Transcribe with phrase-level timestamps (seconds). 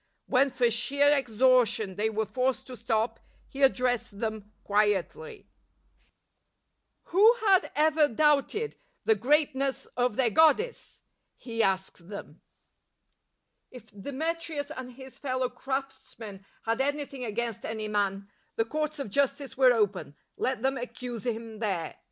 [0.25, 4.51] When for sheer exhaustion they were forced to stop, he addressed then!
[4.63, 5.45] quietly.
[7.05, 8.51] goddess?
[11.37, 12.41] he asked them.
[13.69, 19.55] If Demetrius and his fellow craftsmen had anything against any man, the courts of justice
[19.55, 21.95] were open; let them accuse him there.